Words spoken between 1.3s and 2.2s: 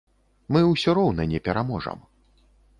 не пераможам.